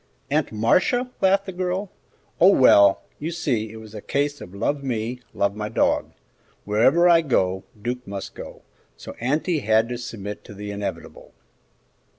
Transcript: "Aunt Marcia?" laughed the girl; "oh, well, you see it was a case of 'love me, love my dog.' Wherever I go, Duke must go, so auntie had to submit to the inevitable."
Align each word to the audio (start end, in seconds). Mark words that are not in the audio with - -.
"Aunt 0.31 0.51
Marcia?" 0.51 1.11
laughed 1.21 1.45
the 1.45 1.51
girl; 1.51 1.91
"oh, 2.39 2.51
well, 2.51 3.03
you 3.19 3.29
see 3.29 3.71
it 3.71 3.75
was 3.77 3.93
a 3.93 4.01
case 4.01 4.41
of 4.41 4.55
'love 4.55 4.83
me, 4.83 5.19
love 5.31 5.53
my 5.55 5.69
dog.' 5.69 6.13
Wherever 6.65 7.07
I 7.07 7.21
go, 7.21 7.65
Duke 7.79 8.07
must 8.07 8.33
go, 8.33 8.63
so 8.97 9.11
auntie 9.19 9.59
had 9.59 9.89
to 9.89 9.99
submit 9.99 10.43
to 10.45 10.55
the 10.55 10.71
inevitable." 10.71 11.35